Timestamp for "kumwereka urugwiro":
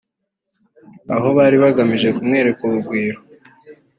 2.17-3.19